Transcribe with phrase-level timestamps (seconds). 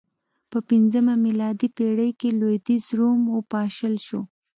[0.51, 4.21] په پنځمه میلادي پېړۍ کې لوېدیځ روم وپاشل شو